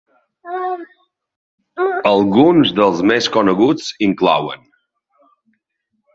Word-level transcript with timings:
Alguns 2.13 2.73
dels 2.81 3.03
més 3.11 3.29
coneguts 3.37 3.93
inclouen. 4.09 4.67